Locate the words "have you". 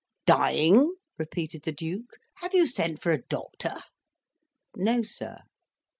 2.37-2.65